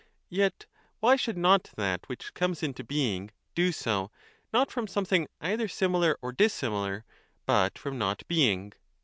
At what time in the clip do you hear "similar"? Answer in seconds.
5.67-6.17